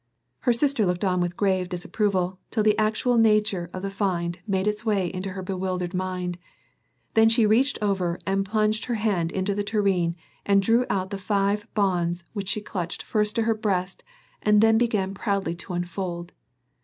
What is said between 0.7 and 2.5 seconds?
looked on with grave disapproval